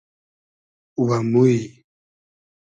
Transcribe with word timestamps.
و 0.97 1.09
موی 1.31 1.61